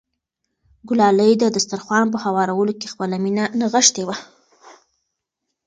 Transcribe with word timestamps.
ګلالۍ 0.87 1.31
د 1.37 1.43
دسترخوان 1.55 2.05
په 2.13 2.17
هوارولو 2.25 2.73
کې 2.79 2.91
خپله 2.93 3.15
مینه 3.23 3.43
نغښتې 3.59 4.03
وه. 4.07 4.15